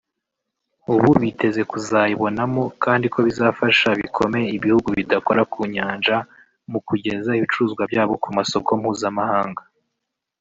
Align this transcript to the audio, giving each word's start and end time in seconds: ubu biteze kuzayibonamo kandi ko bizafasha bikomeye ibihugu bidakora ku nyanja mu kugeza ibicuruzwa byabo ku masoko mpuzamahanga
ubu 0.93 1.09
biteze 1.23 1.61
kuzayibonamo 1.71 2.63
kandi 2.83 3.05
ko 3.13 3.19
bizafasha 3.27 3.89
bikomeye 4.01 4.47
ibihugu 4.57 4.87
bidakora 4.99 5.41
ku 5.51 5.59
nyanja 5.73 6.17
mu 6.71 6.79
kugeza 6.87 7.29
ibicuruzwa 7.37 7.83
byabo 7.91 8.13
ku 8.23 8.29
masoko 8.37 8.69
mpuzamahanga 8.79 9.61